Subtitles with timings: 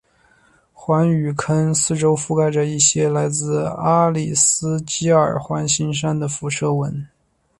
[0.73, 7.07] 环陨坑四周覆盖着一些来自阿里斯基尔环形山的辐射纹。